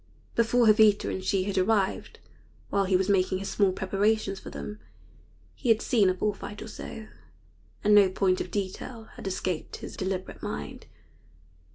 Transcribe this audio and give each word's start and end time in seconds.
Before 0.33 0.65
Jovita 0.65 1.11
and 1.11 1.23
she 1.23 1.43
had 1.43 1.59
arrived, 1.59 2.17
while 2.71 2.85
he 2.85 2.95
was 2.95 3.07
making 3.07 3.37
his 3.37 3.49
small 3.51 3.71
preparations 3.71 4.39
for 4.39 4.49
them, 4.49 4.79
he 5.53 5.69
had 5.69 5.79
seen 5.79 6.09
a 6.09 6.15
bull 6.15 6.33
fight 6.33 6.59
or 6.63 6.67
so, 6.67 7.05
and 7.83 7.93
no 7.93 8.09
point 8.09 8.41
of 8.41 8.49
detail 8.49 9.09
had 9.13 9.27
escaped 9.27 9.75
his 9.75 9.95
deliberate 9.95 10.41
mind. 10.41 10.87